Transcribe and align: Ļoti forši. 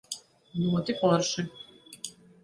Ļoti 0.61 0.95
forši. 1.01 1.45